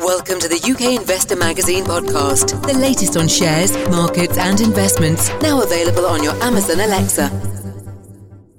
[0.00, 5.60] Welcome to the UK Investor Magazine podcast, the latest on shares, markets, and investments, now
[5.60, 7.28] available on your Amazon Alexa.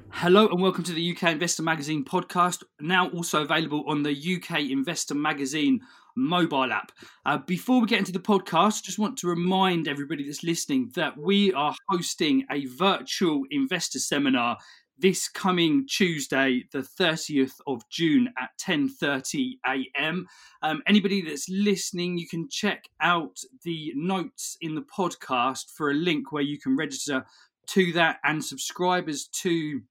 [0.09, 4.69] Hello and welcome to the UK Investor Magazine podcast, now also available on the UK
[4.69, 5.79] Investor Magazine
[6.17, 6.91] mobile app.
[7.25, 11.17] Uh, before we get into the podcast, just want to remind everybody that's listening that
[11.17, 14.57] we are hosting a virtual investor seminar
[14.99, 20.27] this coming Tuesday, the 30th of June at 10:30 a.m.
[20.61, 25.93] Um, anybody that's listening, you can check out the notes in the podcast for a
[25.93, 27.25] link where you can register
[27.67, 29.81] to that, and subscribers to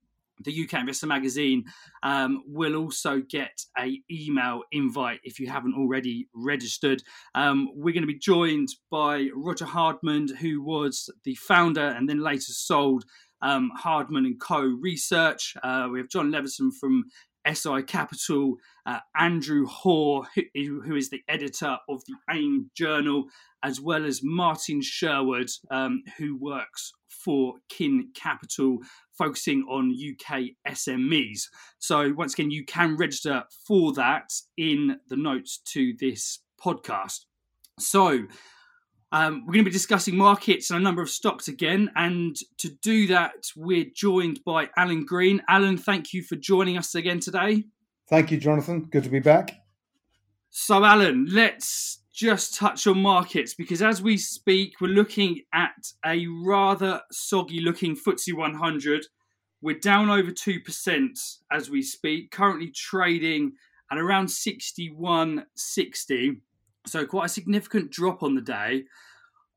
[0.45, 1.65] the UK Investor Magazine
[2.03, 7.03] um, will also get a email invite if you haven't already registered.
[7.35, 12.21] Um, we're going to be joined by Roger Hardman, who was the founder and then
[12.21, 13.05] later sold
[13.43, 14.61] um, Hardman and Co.
[14.61, 15.55] Research.
[15.63, 17.05] Uh, we have John Levison from
[17.47, 18.57] SI Capital,
[18.87, 20.23] uh, Andrew Hoare,
[20.55, 23.25] who, who is the editor of the AIM Journal,
[23.63, 28.79] as well as Martin Sherwood, um, who works for Kin Capital,
[29.17, 31.43] focusing on UK SMEs.
[31.79, 37.25] So, once again, you can register for that in the notes to this podcast.
[37.79, 38.27] So,
[39.11, 41.91] um, we're going to be discussing markets and a number of stocks again.
[41.97, 45.43] And to do that, we're joined by Alan Green.
[45.49, 47.65] Alan, thank you for joining us again today.
[48.09, 48.85] Thank you, Jonathan.
[48.85, 49.55] Good to be back.
[50.51, 56.27] So, Alan, let's just touch on markets because as we speak, we're looking at a
[56.45, 59.07] rather soggy looking FTSE 100.
[59.63, 61.09] We're down over 2%
[61.51, 63.53] as we speak, currently trading
[63.91, 66.41] at around 61.60.
[66.89, 68.85] So quite a significant drop on the day.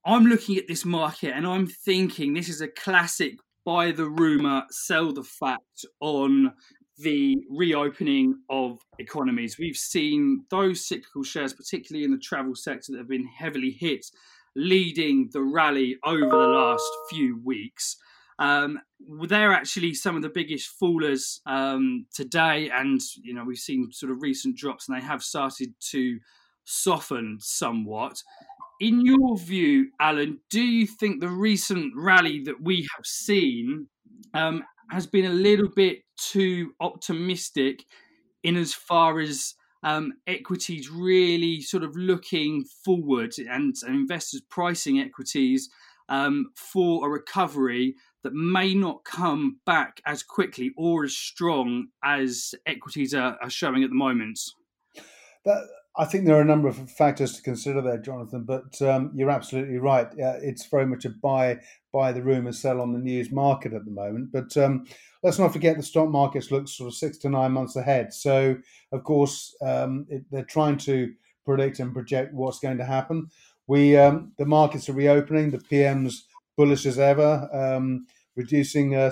[0.06, 4.64] I'm looking at this market and I'm thinking this is a classic buy the rumor,
[4.72, 6.54] sell the fact on
[6.98, 9.58] the reopening of economies.
[9.58, 14.06] We've seen those cyclical shares, particularly in the travel sector, that have been heavily hit,
[14.56, 17.98] leading the rally over the last few weeks.
[18.40, 18.80] Um,
[19.28, 24.12] they're actually some of the biggest fallers um, today, and you know we've seen sort
[24.12, 26.20] of recent drops, and they have started to
[26.66, 28.22] softened somewhat.
[28.80, 33.88] In your view, Alan, do you think the recent rally that we have seen
[34.34, 37.86] um, has been a little bit too optimistic
[38.44, 45.00] in as far as um, equities really sort of looking forward and, and investors pricing
[45.00, 45.70] equities
[46.10, 52.54] um, for a recovery that may not come back as quickly or as strong as
[52.68, 54.40] equities are, are showing at the moment?
[55.46, 55.64] That,
[55.98, 58.44] I think there are a number of factors to consider there, Jonathan.
[58.44, 60.08] But um, you're absolutely right.
[60.08, 61.60] Uh, it's very much a buy
[61.92, 64.32] buy the rumor, sell on the news market at the moment.
[64.32, 64.86] But um,
[65.24, 68.14] let's not forget the stock markets look sort of six to nine months ahead.
[68.14, 68.56] So
[68.94, 71.14] of course um, it, they're trying to
[71.46, 73.28] predict and project what's going to happen.
[73.68, 75.52] We um, the markets are reopening.
[75.52, 76.26] The PM's
[76.56, 79.12] bullish as ever, um, reducing uh,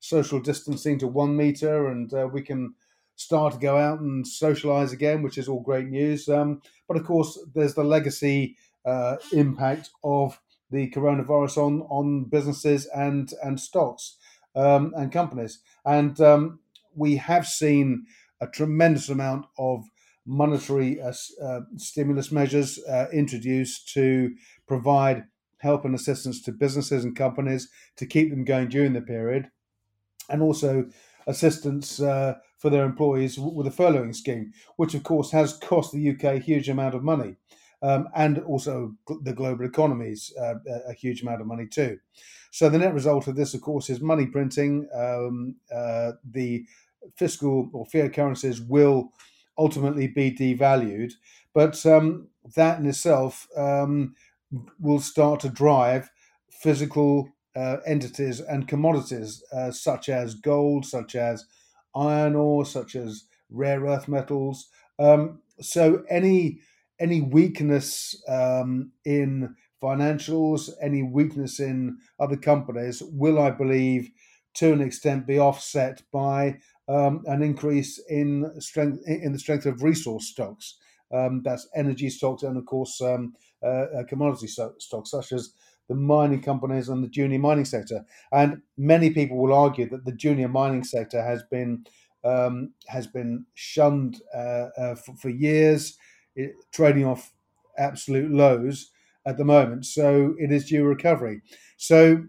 [0.00, 2.74] social distancing to one meter, and uh, we can
[3.18, 6.28] start to go out and socialize again, which is all great news.
[6.28, 10.40] Um, but of course, there's the legacy uh, impact of
[10.70, 14.16] the coronavirus on on businesses and and stocks
[14.54, 16.60] um, and companies, and um,
[16.94, 18.06] we have seen
[18.40, 19.84] a tremendous amount of
[20.24, 21.12] monetary uh,
[21.42, 24.34] uh, stimulus measures uh, introduced to
[24.66, 25.24] provide
[25.58, 29.50] help and assistance to businesses and companies to keep them going during the period,
[30.28, 30.86] and also
[31.28, 36.10] assistance uh, for their employees with a furloughing scheme, which of course has cost the
[36.10, 37.36] UK a huge amount of money.
[37.80, 40.54] Um, and also the global economies uh,
[40.88, 41.98] a huge amount of money too.
[42.50, 44.88] So the net result of this, of course, is money printing.
[44.92, 46.64] Um, uh, the
[47.16, 49.12] fiscal or fiat currencies will
[49.56, 51.12] ultimately be devalued,
[51.54, 54.14] but um, that in itself um,
[54.80, 56.10] will start to drive
[56.50, 57.28] physical
[57.58, 61.44] uh, entities and commodities uh, such as gold, such as
[61.94, 64.68] iron ore, such as rare earth metals.
[64.98, 66.60] Um, so any
[67.00, 74.10] any weakness um, in financials, any weakness in other companies will, I believe,
[74.54, 76.58] to an extent, be offset by
[76.88, 80.76] um, an increase in strength in the strength of resource stocks.
[81.12, 83.34] Um, that's energy stocks and, of course, um,
[83.64, 85.54] uh, uh commodity stocks such as
[85.88, 88.04] the mining companies and the junior mining sector.
[88.32, 91.84] And many people will argue that the junior mining sector has been
[92.24, 95.96] um, has been shunned uh, uh, for, for, years,
[96.34, 97.32] it, trading off
[97.78, 98.90] absolute lows
[99.24, 99.86] at the moment.
[99.86, 101.42] So it is due recovery.
[101.76, 102.24] So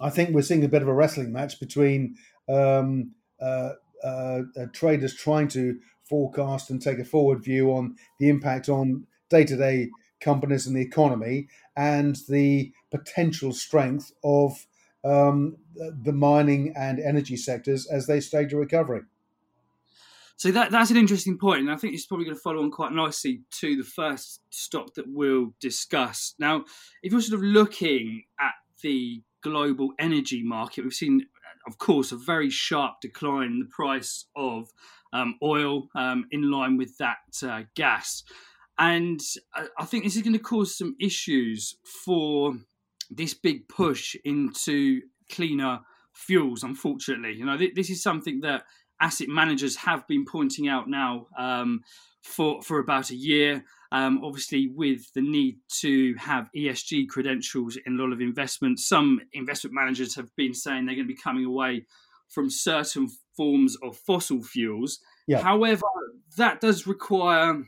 [0.00, 2.16] I think we're seeing a bit of a wrestling match between
[2.48, 3.72] um, uh,
[4.02, 5.78] uh, uh traders trying to
[6.08, 10.76] forecast and take a forward view on the impact on day to day companies and
[10.76, 14.66] the economy and the potential strength of
[15.04, 15.56] um,
[16.02, 19.02] the mining and energy sectors as they stage a recovery.
[20.36, 22.70] So that that's an interesting point, and I think it's probably going to follow on
[22.70, 26.34] quite nicely to the first stock that we'll discuss.
[26.38, 26.64] Now,
[27.02, 31.26] if you're sort of looking at the global energy market, we've seen,
[31.66, 34.68] of course, a very sharp decline in the price of
[35.12, 38.22] um, oil um, in line with that uh, gas.
[38.78, 39.20] And
[39.76, 42.54] I think this is going to cause some issues for
[43.10, 45.80] this big push into cleaner
[46.14, 47.34] fuels, unfortunately.
[47.34, 48.64] You know, this is something that
[49.00, 51.80] asset managers have been pointing out now um,
[52.22, 53.64] for, for about a year.
[53.90, 59.20] Um, obviously, with the need to have ESG credentials in a lot of investments, some
[59.32, 61.86] investment managers have been saying they're going to be coming away
[62.28, 65.00] from certain forms of fossil fuels.
[65.26, 65.40] Yeah.
[65.40, 65.86] However,
[66.36, 67.64] that does require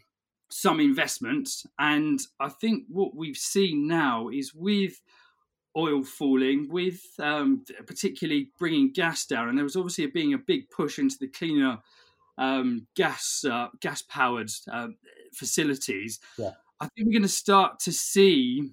[0.51, 1.49] some investment.
[1.79, 5.01] And I think what we've seen now is with
[5.77, 10.71] oil falling, with um, particularly bringing gas down, and there was obviously being a big
[10.71, 11.79] push into the cleaner
[12.39, 14.89] um, gas uh, gas powered uh,
[15.35, 16.19] facilities.
[16.37, 16.53] Yeah.
[16.81, 18.71] I think we're going to start to see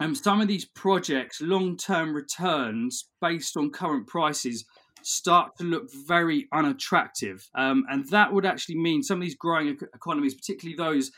[0.00, 4.64] um, some of these projects long term returns based on current prices
[5.06, 7.48] start to look very unattractive.
[7.54, 11.10] Um, and that would actually mean some of these growing economies, particularly those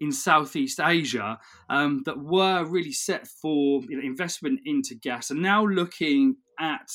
[0.00, 1.38] in Southeast Asia,
[1.68, 6.88] um, that were really set for you know, investment into gas, are now looking at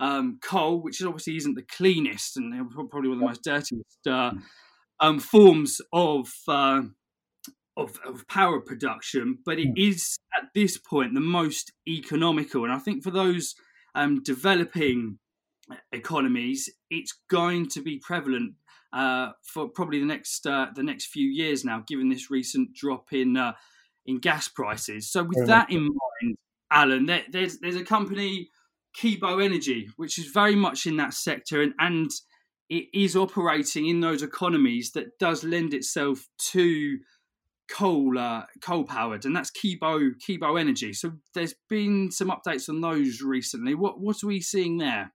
[0.00, 4.32] um, coal, which obviously isn't the cleanest and probably one of the most dirtiest uh,
[5.00, 6.82] um, forms of, uh,
[7.76, 10.40] of, of power production, but it hmm.
[10.40, 12.64] at this point the most economical.
[12.64, 13.54] And I think for those
[13.94, 15.18] um, developing
[15.92, 18.54] economies, it's going to be prevalent
[18.92, 23.12] uh, for probably the next uh, the next few years now, given this recent drop
[23.12, 23.52] in uh,
[24.06, 25.10] in gas prices.
[25.10, 26.36] So, with that in mind,
[26.70, 28.50] Alan, there, there's there's a company,
[28.96, 32.10] Kibo Energy, which is very much in that sector, and and
[32.70, 36.98] it is operating in those economies that does lend itself to
[37.70, 40.94] coal uh, coal powered, and that's Kibo Kibo Energy.
[40.94, 43.74] So, there's been some updates on those recently.
[43.74, 45.12] What what are we seeing there?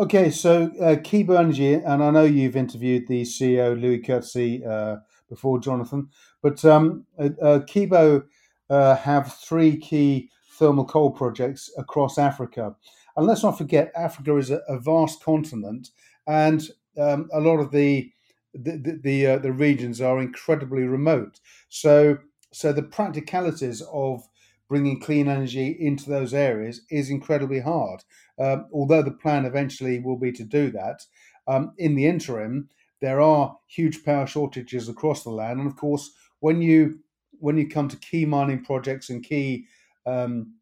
[0.00, 4.96] Okay, so uh, Kibo Energy, and I know you've interviewed the CEO Louis Coetzee uh,
[5.28, 6.08] before, Jonathan,
[6.40, 8.24] but um, uh, uh Kibo
[8.70, 12.74] uh, have three key thermal coal projects across Africa,
[13.14, 15.90] and let's not forget Africa is a, a vast continent,
[16.26, 18.10] and um, a lot of the
[18.54, 21.40] the the, the, uh, the regions are incredibly remote.
[21.68, 22.16] So
[22.52, 24.26] so the practicalities of
[24.70, 28.04] bringing clean energy into those areas is incredibly hard.
[28.40, 31.02] Um, although the plan eventually will be to do that,
[31.46, 32.68] um, in the interim,
[33.00, 36.10] there are huge power shortages across the land, and of course,
[36.40, 37.00] when you
[37.38, 39.66] when you come to key mining projects and key
[40.06, 40.54] um,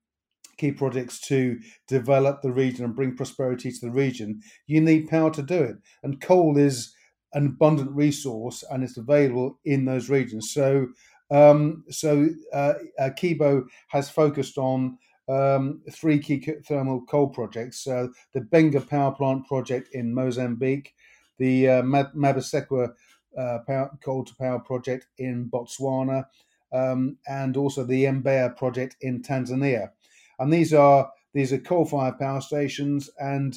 [0.56, 5.30] key projects to develop the region and bring prosperity to the region, you need power
[5.30, 5.76] to do it.
[6.02, 6.94] And coal is
[7.32, 10.52] an abundant resource and it's available in those regions.
[10.52, 10.88] So
[11.30, 14.98] um, so uh, uh, Kibo has focused on
[15.28, 20.94] um, three key thermal coal projects: the Benga power plant project in Mozambique,
[21.38, 22.92] the uh, Mabesekwa
[23.38, 23.58] uh,
[24.02, 26.24] coal to power project in Botswana,
[26.72, 29.90] um, and also the Mbeya project in Tanzania.
[30.38, 33.56] And these are these are coal-fired power stations, and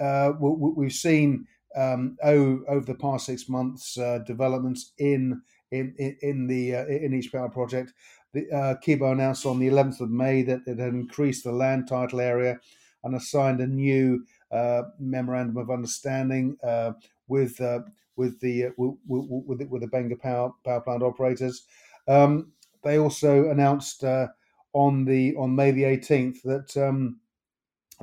[0.00, 1.46] uh, we, have seen
[1.76, 7.14] um, oh, over the past six months uh, developments in in, in the uh, in
[7.14, 7.92] each power project.
[8.32, 11.88] The, uh, Kibo announced on the 11th of May that it had increased the land
[11.88, 12.58] title area
[13.02, 16.92] and assigned a new uh, memorandum of understanding uh,
[17.28, 17.80] with uh,
[18.16, 21.64] with the uh, with, with, with the Benga power power plant operators.
[22.08, 24.28] Um, they also announced uh,
[24.72, 27.20] on the on May the 18th that um,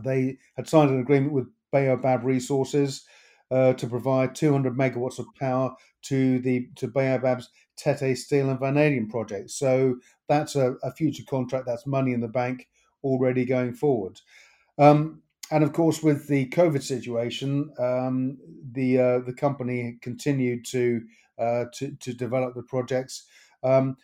[0.03, 3.05] they had signed an agreement with Baobab Resources
[3.51, 9.09] uh, to provide 200 megawatts of power to the to Baobab's Tete Steel and Vanadium
[9.09, 9.51] project.
[9.51, 9.95] So
[10.27, 11.65] that's a, a, future contract.
[11.65, 12.67] That's money in the bank
[13.03, 14.19] already going forward.
[14.77, 18.37] Um, and of course, with the COVID situation, um,
[18.73, 21.01] the uh, the company continued to,
[21.39, 23.25] uh, to to develop the projects.
[23.63, 23.97] Um,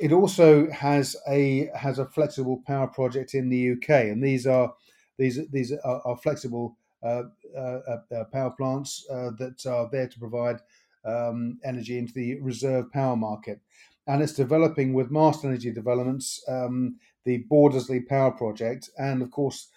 [0.00, 4.74] it also has a has a flexible power project in the UK, and these are
[5.16, 7.22] these these are, are flexible uh,
[7.56, 10.60] uh, uh, power plants that are there to provide
[11.06, 13.58] um, energy into the reserve power market.
[14.10, 19.68] And it's developing with Mast Energy Developments, um, the Bordersley Power Project, and of course,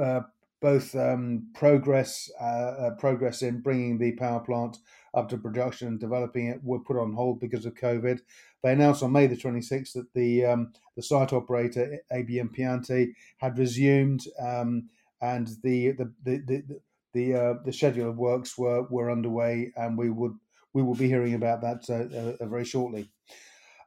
[0.00, 0.20] uh,
[0.60, 4.78] both um, progress uh, uh, progress in bringing the power plant
[5.14, 8.20] up to production and developing it were put on hold because of COVID.
[8.62, 13.58] They announced on May the 26th that the um, the site operator ABM Piante had
[13.58, 14.88] resumed um,
[15.22, 16.80] and the the the the,
[17.14, 20.36] the, uh, the schedule of works were were underway, and we would
[20.72, 23.10] we will be hearing about that uh, uh, very shortly.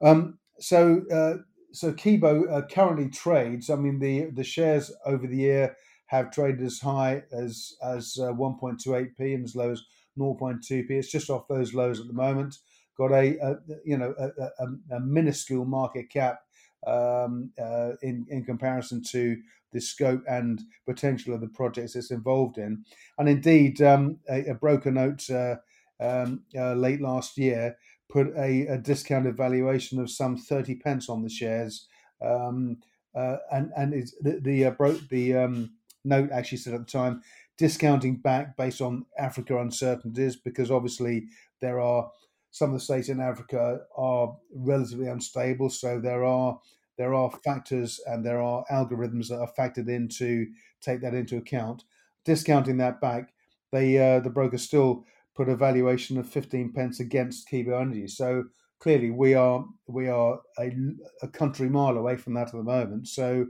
[0.02, 3.70] Um, so uh, so Kibo uh, currently trades.
[3.70, 5.76] I mean the the shares over the year
[6.08, 9.84] have traded as high as as 1.28p and as low as
[10.18, 10.90] 0.2p.
[10.90, 12.58] It's just off those lows at the moment.
[12.98, 16.42] Got a, a you know a, a, a, minuscule market cap
[16.86, 19.38] um, uh, in in comparison to
[19.72, 22.84] the scope and potential of the projects it's involved in.
[23.18, 25.58] And indeed, um, a, broker note uh,
[26.00, 27.78] um, uh, late last year
[28.10, 31.88] put a, a, discounted valuation of some 30 pence on the shares.
[32.22, 32.78] Um,
[33.16, 35.72] uh, and and the the, uh, bro- the um,
[36.04, 37.22] note actually said at the time
[37.58, 41.28] discounting back based on Africa uncertainties because obviously
[41.60, 42.10] there are
[42.52, 46.60] some of the states in Africa are relatively unstable, so there are
[46.98, 50.48] there are factors and there are algorithms that are factored in to
[50.82, 51.84] take that into account.
[52.26, 53.34] Discounting that back,
[53.72, 55.06] they uh, the broker still
[55.40, 58.10] put a valuation of 15 pence against Kibo Energy.
[58.10, 58.44] So
[58.82, 60.76] clearly we are we are a,
[61.22, 63.08] a country mile away from that at the moment.
[63.08, 63.48] So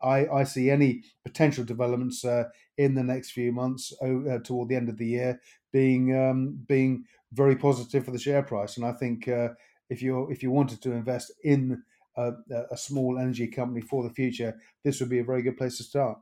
[0.00, 2.44] I, I see any potential developments uh,
[2.78, 5.40] in the next few months uh, toward the end of the year
[5.72, 8.76] being um, being very positive for the share price.
[8.76, 9.48] And I think uh,
[9.90, 11.82] if you if you wanted to invest in
[12.16, 12.30] a,
[12.70, 15.82] a, small energy company for the future, this would be a very good place to
[15.82, 16.16] start.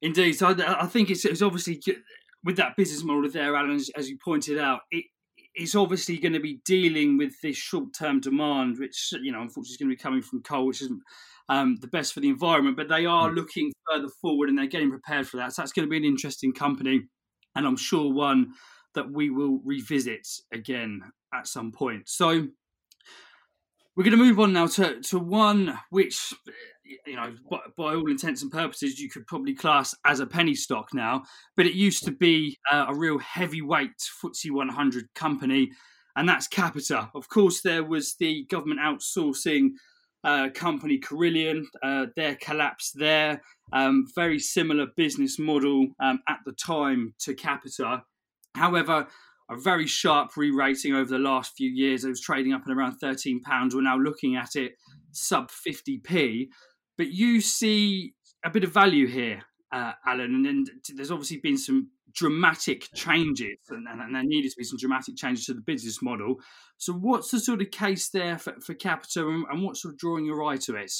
[0.00, 1.80] Indeed, so I, think it's, it's obviously
[2.44, 5.04] with that business model there, Alan, as, as you pointed out, it,
[5.54, 9.76] it's obviously going to be dealing with this short-term demand, which you know, unfortunately, is
[9.76, 11.00] going to be coming from coal, which isn't
[11.48, 12.76] um, the best for the environment.
[12.76, 13.36] But they are mm.
[13.36, 15.52] looking further forward and they're getting prepared for that.
[15.52, 17.02] So that's going to be an interesting company,
[17.54, 18.52] and I'm sure one
[18.94, 21.00] that we will revisit again
[21.34, 22.08] at some point.
[22.08, 22.48] So
[23.94, 26.32] we're going to move on now to, to one which,
[27.06, 30.54] you know, by, by, all intents and purposes, you could probably class as a penny
[30.54, 31.22] stock now,
[31.56, 33.90] but it used to be uh, a real heavyweight
[34.22, 35.70] FTSE 100 company,
[36.16, 37.10] and that's Capita.
[37.14, 39.70] Of course, there was the government outsourcing
[40.24, 43.42] uh, company Carillion, uh, their collapse there.
[43.72, 48.02] Um, very similar business model um, at the time to Capita.
[48.54, 49.08] However,
[49.50, 52.04] a very sharp re-rating over the last few years.
[52.04, 53.74] It was trading up at around thirteen pounds.
[53.74, 54.72] We're now looking at it
[55.12, 56.50] sub fifty p.
[57.02, 59.42] But you see a bit of value here,
[59.72, 64.62] uh, Alan, and, there's obviously been some dramatic changes, and, and, there needed to be
[64.62, 66.36] some dramatic changes to the business model.
[66.76, 69.98] So, what's the sort of case there for, for Capita, and, and what's sort of
[69.98, 70.92] drawing your eye to it?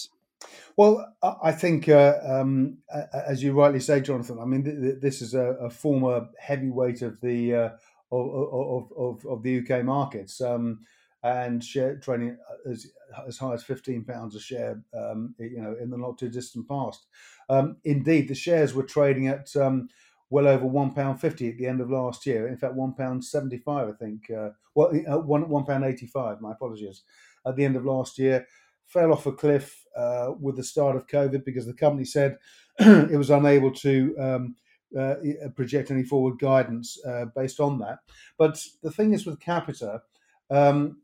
[0.76, 2.78] Well, I think, uh, um,
[3.14, 7.02] as you rightly say, Jonathan, I mean, th- th- this is a, a, former heavyweight
[7.02, 7.71] of the uh,
[8.11, 10.40] of, of, of, the UK markets.
[10.40, 10.80] Um,
[11.23, 12.37] and share trading
[12.69, 12.87] as,
[13.26, 16.69] as high as fifteen pounds a share, um, you know, in the not too distant
[16.69, 17.07] past.
[17.49, 19.88] Um, indeed, the shares were trading at um,
[20.31, 22.49] well over one pound fifty at the end of last year.
[22.49, 24.31] In fact, one pound seventy five, I think.
[24.31, 26.41] Uh, well, uh, one one pound eighty five.
[26.41, 27.02] My apologies.
[27.45, 28.47] At the end of last year,
[28.87, 32.38] fell off a cliff uh, with the start of COVID because the company said
[32.79, 34.57] it was unable to um,
[34.97, 38.00] uh, uh, project any forward guidance uh, based on that.
[38.37, 40.02] But the thing is with Capita,
[40.50, 40.99] um,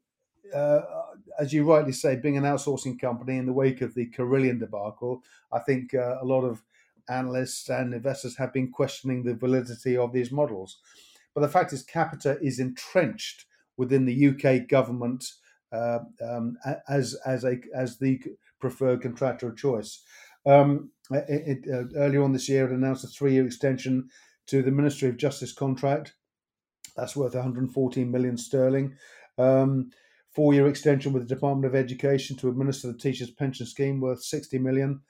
[0.54, 0.80] uh,
[1.38, 5.22] as you rightly say, being an outsourcing company in the wake of the Carillion debacle,
[5.52, 6.62] I think uh, a lot of
[7.08, 10.78] analysts and investors have been questioning the validity of these models.
[11.34, 15.24] But the fact is, Capita is entrenched within the UK government
[15.72, 16.56] uh, um,
[16.88, 18.20] as as a as the
[18.60, 20.02] preferred contractor of choice.
[20.46, 24.08] Um, it, it, uh, earlier on this year, it announced a three-year extension
[24.46, 26.14] to the Ministry of Justice contract.
[26.96, 28.96] That's worth 114 million sterling.
[29.36, 29.90] Um,
[30.38, 34.56] four-year extension with the Department of Education to administer the teachers' pension scheme, worth 60
[34.60, 35.00] million.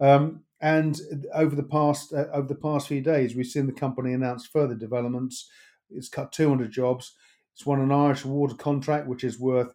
[0.00, 1.00] Um, and
[1.32, 4.74] over the past uh, over the past few days, we've seen the company announce further
[4.74, 5.48] developments.
[5.88, 7.12] It's cut 200 jobs.
[7.54, 9.72] It's won an Irish water contract, which is worth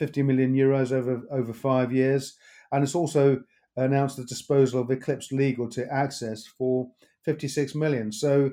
[0.00, 2.36] 50 million euros over over five years,
[2.72, 3.44] and it's also
[3.76, 6.88] announced the disposal of Eclipse Legal to Access for
[7.24, 8.10] 56 million.
[8.10, 8.50] So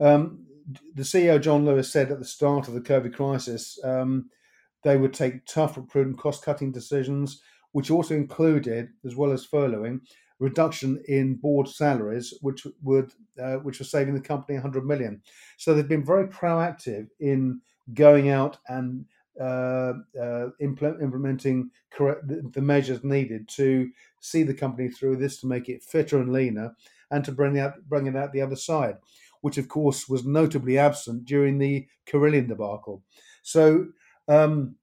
[0.00, 0.46] um,
[0.96, 4.30] the CEO Jon Lewis said at the start of the COVID crisis um,
[4.84, 10.00] they would take tough and prudent cost-cutting decisions, which also included, as well as furloughing,
[10.38, 13.12] reduction in board salaries, which would
[13.42, 15.20] uh, which was saving the company 100 million.
[15.56, 17.60] So they've been very proactive in
[17.94, 19.04] going out and
[19.40, 25.40] uh, uh, implement, implementing correct the, the, measures needed to see the company through this
[25.40, 26.72] to make it fitter and leaner
[27.10, 28.96] and to bring out bring it out the other side.
[29.40, 33.02] which of course was notably absent during the Carillion debacle.
[33.42, 33.88] So,
[34.28, 34.76] um,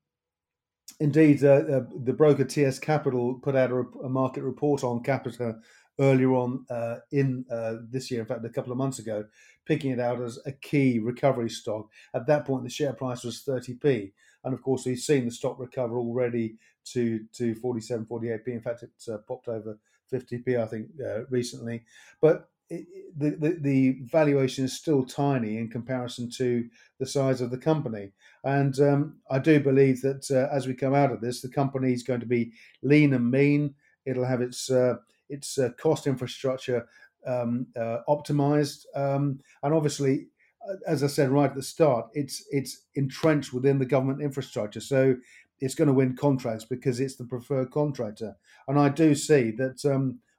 [0.99, 5.57] indeed, uh, uh, the broker TS Capital put out a, a, market report on Capita
[5.99, 9.25] earlier on uh, in uh, this year, in fact, a couple of months ago,
[9.65, 11.89] picking it out as a key recovery stock.
[12.13, 14.11] At that point, the share price was 30p.
[14.43, 16.55] And of course, we've seen the stock recover already
[16.85, 18.47] to, to 47, 48p.
[18.47, 19.77] In fact, it's uh, popped over
[20.11, 21.83] 50p, I think, uh, recently.
[22.21, 22.87] But it,
[23.17, 26.67] the, the, the valuation is still tiny in comparison to
[26.99, 28.11] the size of the company.
[28.43, 31.91] And um, I do believe that uh, as we come out of this, the company
[31.93, 33.75] is going to be lean and mean.
[34.05, 34.95] It'll have its uh,
[35.29, 36.87] its uh, cost infrastructure
[37.27, 40.27] um, uh, optimized, um, and obviously,
[40.67, 44.79] uh, as I said right at the start, it's it's entrenched within the government infrastructure.
[44.79, 45.15] So
[45.59, 48.35] it's going to win contracts because it's the preferred contractor.
[48.67, 49.85] And I do see that.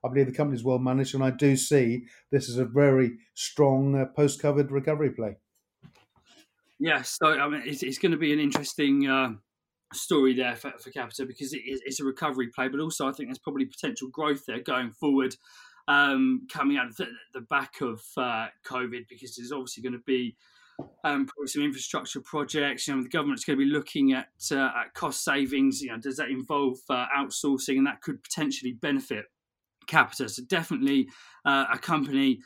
[0.04, 3.18] I believe the company is well managed, and I do see this is a very
[3.34, 5.36] strong uh, post-COVID recovery play.
[6.78, 9.34] Yes, so I mean, it's, it's going to be an interesting uh,
[9.92, 13.28] story there for, for Capita because it, it's a recovery play, but also I think
[13.28, 15.36] there's probably potential growth there going forward,
[15.86, 20.02] um, coming out of the, the back of uh, COVID, because there's obviously going to
[20.04, 20.34] be
[21.04, 22.88] um, probably some infrastructure projects.
[22.88, 25.80] You know, the government's going to be looking at, uh, at cost savings.
[25.80, 29.26] You know, does that involve uh, outsourcing, and that could potentially benefit
[29.92, 30.28] Capita.
[30.28, 31.08] So definitely
[31.44, 32.40] uh, a company.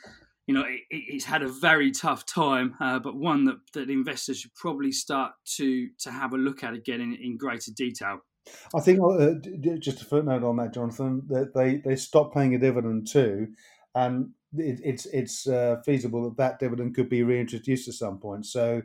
[0.47, 4.39] You know, it, it's had a very tough time, uh, but one that, that investors
[4.39, 8.19] should probably start to to have a look at again in, in greater detail.
[8.73, 9.33] I think uh,
[9.79, 13.47] just a footnote on that, Jonathan, that they they stopped paying a dividend too,
[13.95, 18.45] and it, it's it's uh, feasible that that dividend could be reintroduced at some point.
[18.45, 18.81] So.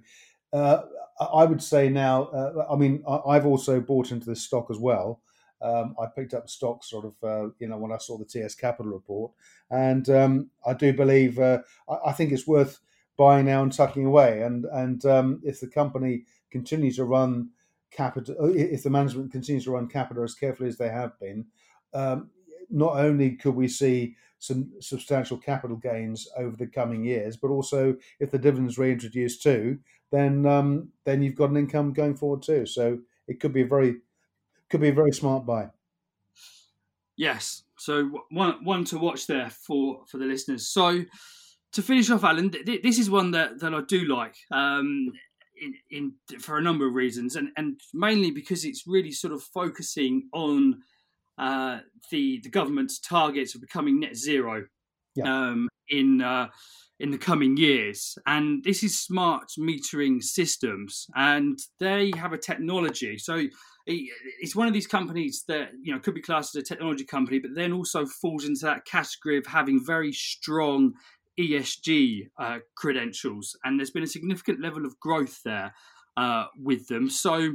[0.54, 0.82] Uh,
[1.18, 2.24] I would say now.
[2.24, 5.22] Uh, I mean, I, have also bought into this stock as well,
[5.62, 8.54] um, I picked up stock sort of, uh, you know, when I saw the TS
[8.54, 9.32] Capital report.
[9.70, 12.80] And um, I do believe, uh, I, I, think it's worth
[13.16, 14.42] buying now and tucking away.
[14.42, 17.50] And, and um, if the company continues to run
[17.92, 21.46] Capita, uh, if the management continues to run capital as carefully as they have been,
[21.94, 22.30] um,
[22.70, 27.94] not only could we see some substantial capital gains over the coming years, but also
[28.18, 29.78] if the dividends reintroduced too,
[30.10, 32.66] then um, then you've got an income going forward too.
[32.66, 33.96] So it could be a very
[34.72, 35.68] could be a very smart buy.
[37.16, 40.66] Yes, so one one to watch there for for the listeners.
[40.66, 41.04] So
[41.72, 44.34] to finish off, Alan, th- this is one that, that I do like.
[44.50, 45.12] Um,
[45.60, 49.42] in, in for a number of reasons, and, and mainly because it's really sort of
[49.42, 50.82] focusing on
[51.38, 51.78] uh,
[52.10, 54.64] the the government's targets of becoming net zero
[55.14, 55.24] yeah.
[55.24, 56.48] um, in uh,
[57.00, 58.16] in the coming years.
[58.26, 63.18] And this is smart metering systems, and they have a technology.
[63.18, 63.42] So
[63.86, 67.38] it's one of these companies that you know could be classed as a technology company,
[67.38, 70.94] but then also falls into that category of having very strong
[71.40, 75.74] ESG uh, credentials, and there's been a significant level of growth there
[76.16, 77.08] uh, with them.
[77.08, 77.54] So,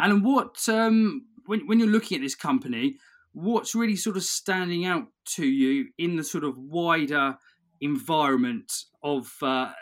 [0.00, 2.96] Alan, what um, when when you're looking at this company,
[3.32, 7.36] what's really sort of standing out to you in the sort of wider
[7.80, 9.72] environment of uh,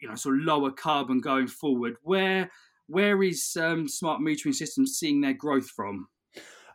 [0.00, 1.96] you know sort of lower carbon going forward?
[2.02, 2.50] Where
[2.88, 6.08] where is um, smart metering systems seeing their growth from?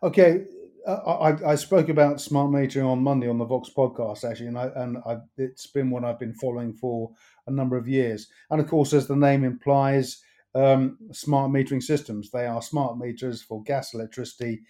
[0.04, 0.46] Okay,
[0.88, 4.58] uh, I, I, spoke about smart metering on Monday on the Vox podcast actually, and,
[4.58, 7.12] I, and I, it's been one I've been following for
[7.48, 8.28] a number of years.
[8.50, 10.22] And of course, as the name implies,
[10.56, 14.62] um, smart metering systems they are smart meters for gas, electricity,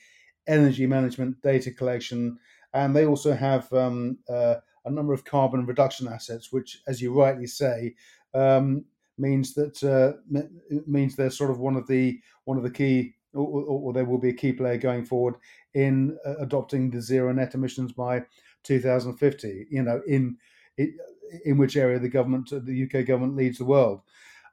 [0.48, 2.38] energy management, data collection,
[2.74, 7.14] and they also have um, uh, a number of carbon reduction assets, which, as you
[7.14, 7.96] rightly say,
[8.34, 8.86] um,
[9.18, 10.14] means that uh,
[10.88, 14.18] means they're sort of one of the one of the key, or, or, there will
[14.18, 15.36] be a key player going forward
[15.74, 18.24] in uh, adopting the zero net emissions by
[18.64, 19.68] 2050.
[19.70, 20.38] You know, in
[21.46, 24.02] in which area the government, the UK government, leads the world.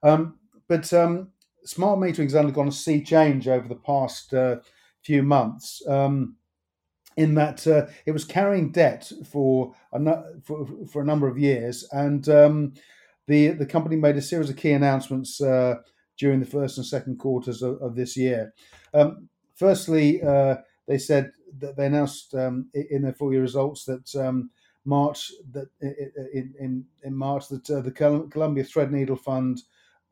[0.03, 0.39] Um,
[0.69, 1.29] but um,
[1.65, 4.57] smart metering has undergone a sea change over the past uh,
[5.03, 5.83] few months.
[5.89, 6.37] Um,
[7.19, 10.01] in that uh, it was carrying debt for a,
[10.41, 12.73] for, for a number of years, and um,
[13.27, 15.75] the the company made a series of key announcements uh,
[16.17, 18.55] during the first and second quarters of, of this year.
[18.95, 24.15] Um, firstly, uh, they said that they announced um, in their full year results that
[24.15, 24.51] um,
[24.85, 29.63] March that in in, in March that uh, the Columbia Threadneedle Fund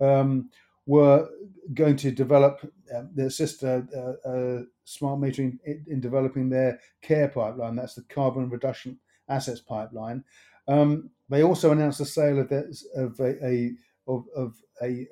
[0.00, 0.50] um,
[0.86, 1.28] were
[1.74, 2.60] going to develop
[2.94, 7.74] uh, their sister uh, uh, smart metering in, in, developing their care pipeline.
[7.74, 10.22] That's the carbon reduction assets pipeline.
[10.68, 13.72] Um, they also announced the sale of, their, of a, a
[14.06, 15.06] of, of a,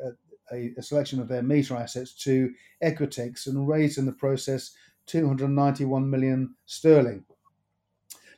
[0.52, 4.72] a, a, selection of their meter assets to Equitix and raised in the process
[5.06, 7.24] 291 million sterling.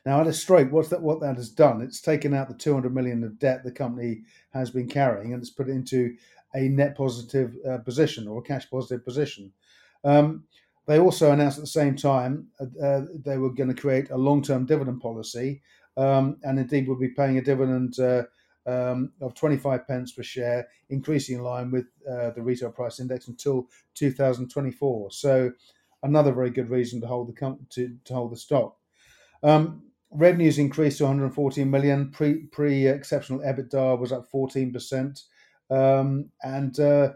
[0.05, 1.01] Now, at a stroke, what's that?
[1.01, 1.81] What that has done?
[1.81, 4.21] It's taken out the 200 million of debt the company
[4.53, 6.15] has been carrying, and it's put it into
[6.55, 9.51] a net positive uh, position or a cash positive position.
[10.03, 10.45] Um,
[10.85, 14.17] they also announced at the same time uh, uh they were going to create a
[14.17, 15.61] long-term dividend policy,
[15.97, 18.23] um, and indeed would be paying a dividend uh,
[18.67, 23.27] um, of 25 pence per share, increasing in line with uh, the retail price index
[23.27, 25.11] until 2024.
[25.11, 25.51] So,
[26.03, 28.77] another very good reason to hold the com- to, to hold the stock.
[29.43, 32.11] Um, revenues increased to 114 million.
[32.11, 35.23] Pre pre exceptional EBITDA was up 14 percent,
[35.69, 37.13] um, and uh,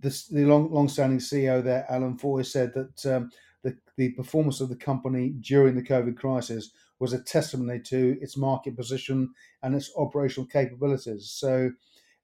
[0.00, 3.30] the, the long long standing CEO there, Alan Foy, said that um,
[3.62, 8.36] the the performance of the company during the COVID crisis was a testimony to its
[8.36, 9.30] market position
[9.62, 11.30] and its operational capabilities.
[11.30, 11.70] So,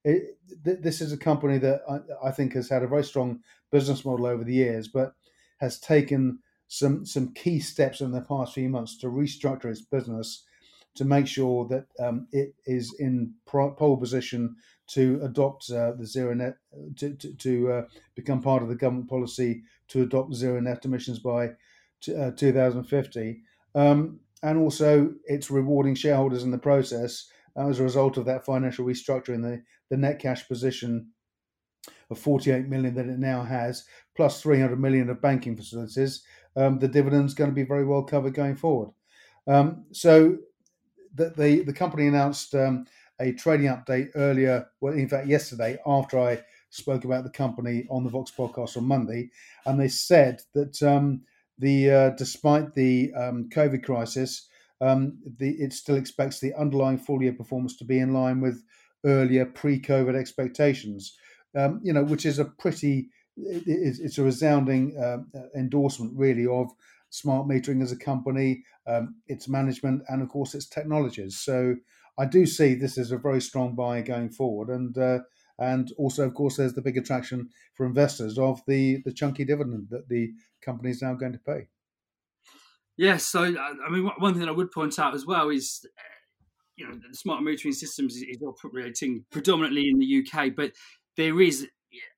[0.04, 3.40] it, th- this is a company that I, I, think has had a very strong
[3.70, 5.14] business model over the years, but
[5.61, 10.44] has taken some some key steps in the past few months to restructure its business
[10.94, 14.56] to make sure that um, it is in pole position
[14.92, 16.57] to adopt uh, the zero net
[16.96, 17.83] to to, to uh,
[18.14, 21.50] become part of the government policy to adopt zero net emissions by
[22.00, 23.42] t- uh, 2050.
[23.74, 28.44] Um, and also it's rewarding shareholders in the process uh, as a result of that
[28.44, 29.42] financial restructuring.
[29.42, 31.09] The, the net cash position
[32.11, 36.22] of 48 million that it now has, plus 300 million of banking facilities,
[36.57, 38.90] um, the dividend's going to be very well covered going forward.
[39.46, 40.37] Um, so
[41.14, 42.87] the, the, the company announced um,
[43.20, 48.05] a trading update earlier, well, in fact, yesterday after I spoke about the company on
[48.05, 49.31] the Vox podcast on Monday,
[49.66, 51.22] and they said that um,
[51.59, 54.48] the uh, despite the um, COVID crisis,
[54.81, 58.64] um, the, it still expects the underlying full year performance to be in line with
[59.05, 61.16] earlier pre-COVID expectations.
[61.55, 65.18] Um, you know, which is a pretty it's, it's a resounding uh,
[65.57, 66.70] endorsement, really, of
[67.11, 71.38] smart metering as a company, um, its management, and of course its technologies.
[71.38, 71.77] So
[72.18, 75.20] I do see this as a very strong buy going forward, and uh,
[75.59, 79.88] and also, of course, there's the big attraction for investors of the the chunky dividend
[79.90, 80.33] that the
[80.64, 81.68] company is now going to pay.
[82.96, 85.87] Yes, so I mean, one thing I would point out as well is,
[86.77, 90.72] you know, the smart metering systems is operating predominantly in the UK, but
[91.16, 91.66] there is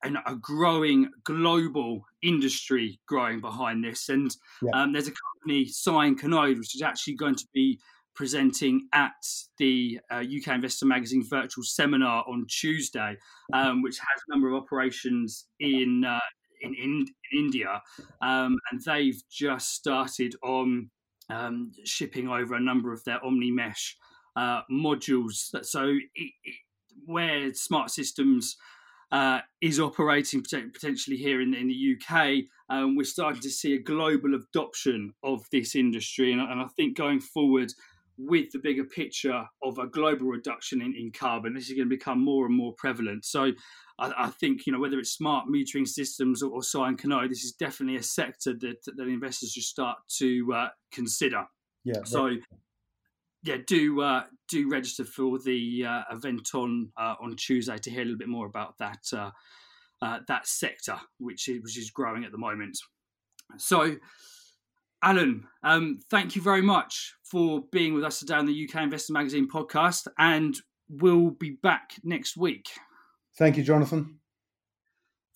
[0.02, 4.70] an, a growing global industry growing behind this, and yeah.
[4.74, 7.78] um, there's a company, Cyan Connode, which is actually going to be
[8.14, 9.12] presenting at
[9.58, 13.16] the uh, UK Investor Magazine virtual seminar on Tuesday,
[13.52, 16.20] um, which has a number of operations in uh,
[16.62, 17.82] in, in, India,
[18.22, 20.90] um, and they've just started on
[21.28, 23.96] um, shipping over a number of their Omni Mesh
[24.36, 25.50] uh, modules.
[25.62, 26.54] So, it, it,
[27.06, 28.56] where smart systems
[29.12, 33.82] uh, is operating potentially here in, in the UK, um, we're starting to see a
[33.82, 37.72] global adoption of this industry, and, and I think going forward
[38.16, 41.54] with the bigger picture of a global reduction in, in carbon.
[41.54, 43.24] This is going to become more and more prevalent.
[43.24, 43.52] So
[43.98, 47.44] I, I think, you know, whether it's smart metering systems or, or Cyan Connode, this
[47.44, 51.44] is definitely a sector that, that investors should start to uh, consider.
[51.84, 52.04] Yeah.
[52.04, 52.30] So
[53.44, 58.00] yeah, do uh, do register for the uh, event on uh, on Tuesday to hear
[58.00, 59.30] a little bit more about that uh,
[60.00, 62.78] uh, that sector, which is which is growing at the moment.
[63.58, 63.96] So
[65.04, 69.12] Alan, um, thank you very much for being with us today on the UK Investor
[69.12, 70.56] Magazine podcast, and
[70.88, 72.70] we'll be back next week.
[73.36, 74.18] Thank you, Jonathan.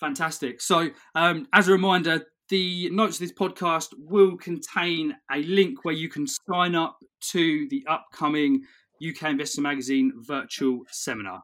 [0.01, 0.63] Fantastic.
[0.63, 5.95] So, um, as a reminder, the notes of this podcast will contain a link where
[5.95, 6.97] you can sign up
[7.33, 8.63] to the upcoming
[9.07, 11.43] UK Investor Magazine virtual seminar.